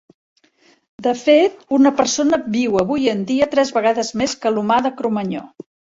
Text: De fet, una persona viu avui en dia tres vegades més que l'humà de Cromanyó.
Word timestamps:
De 1.07 1.11
fet, 1.23 1.59
una 1.77 1.91
persona 1.99 2.39
viu 2.55 2.79
avui 2.85 3.07
en 3.13 3.21
dia 3.33 3.49
tres 3.55 3.73
vegades 3.79 4.11
més 4.23 4.35
que 4.47 4.53
l'humà 4.57 4.79
de 4.87 4.95
Cromanyó. 5.03 5.45